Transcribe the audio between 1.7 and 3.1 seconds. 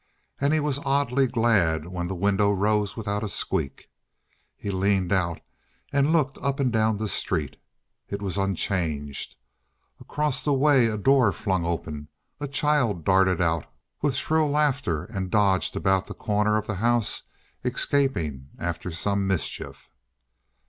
when the window rose